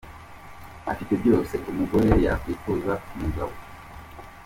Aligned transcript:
Afite 0.91 1.13
byose 1.21 1.53
umugore 1.71 2.09
yakwifuza 2.25 2.91
ku 3.05 3.13
mugabo. 3.21 3.53